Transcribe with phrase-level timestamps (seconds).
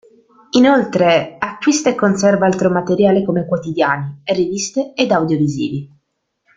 [0.57, 5.87] Inoltre acquista e conserva altro materiale come quotidiani, riviste ed audiovisivi.